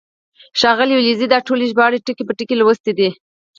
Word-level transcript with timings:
ښاغلي 0.59 0.93
ولیزي 0.95 1.27
دا 1.29 1.39
ټولې 1.47 1.69
ژباړې 1.71 2.03
ټکی 2.05 2.23
په 2.27 2.33
ټکی 2.37 2.55
لوستې 2.57 2.91
دي. 2.97 3.09